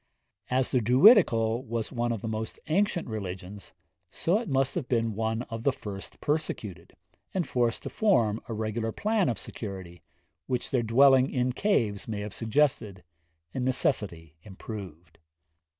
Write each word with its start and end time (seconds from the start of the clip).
As 0.49 0.71
the 0.71 0.81
Druidical 0.81 1.63
was 1.63 1.91
one 1.91 2.11
of 2.11 2.23
the 2.23 2.27
most 2.27 2.59
ancient 2.65 3.07
religions, 3.07 3.71
so 4.09 4.39
it 4.39 4.49
must 4.49 4.73
have 4.73 4.87
been 4.87 5.13
one 5.13 5.43
of 5.43 5.61
the 5.61 5.71
first 5.71 6.19
persecuted, 6.19 6.95
and 7.35 7.47
forced 7.47 7.83
to 7.83 7.89
form 7.91 8.41
a 8.49 8.53
regular 8.55 8.91
plan 8.91 9.29
of 9.29 9.37
security, 9.37 10.01
which 10.47 10.71
their 10.71 10.81
dwelling 10.81 11.29
in 11.29 11.51
caves 11.51 12.07
may 12.07 12.21
have 12.21 12.33
suggested, 12.33 13.03
and 13.53 13.63
necessity 13.63 14.37
improved.' 14.41 15.19